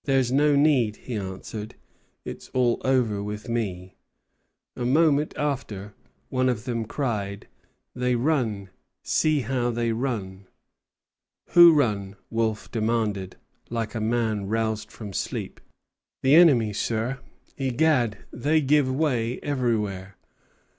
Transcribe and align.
"There's 0.05 0.31
no 0.31 0.55
need," 0.55 0.95
he 0.95 1.13
answered; 1.15 1.75
"it's 2.25 2.49
all 2.55 2.81
over 2.83 3.21
with 3.21 3.47
me." 3.47 3.97
A 4.75 4.83
moment 4.83 5.31
after, 5.37 5.93
one 6.29 6.49
of 6.49 6.63
them 6.65 6.85
cried 6.85 7.45
out: 7.45 7.99
"They 8.01 8.15
run; 8.15 8.71
see 9.03 9.41
how 9.41 9.69
they 9.69 9.91
run!" 9.91 10.47
"Who 11.49 11.71
run?" 11.73 12.15
Wolfe 12.31 12.71
demanded, 12.71 13.35
like 13.69 13.93
a 13.93 14.01
man 14.01 14.47
roused 14.47 14.91
from 14.91 15.13
sleep. 15.13 15.59
"The 16.23 16.33
enemy, 16.33 16.73
sir. 16.73 17.19
Egad, 17.59 18.17
they 18.33 18.59
give 18.59 18.91
way 18.91 19.39
everywhere!" 19.43 20.15